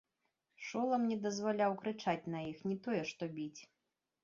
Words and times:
Шолам 0.67 1.03
не 1.09 1.17
дазваляў 1.25 1.77
крычаць 1.83 2.29
на 2.37 2.43
іх, 2.55 2.67
не 2.73 2.77
тое 2.89 3.01
што 3.13 3.23
біць. 3.39 3.61